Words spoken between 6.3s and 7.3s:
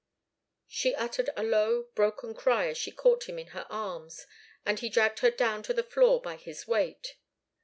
his weight.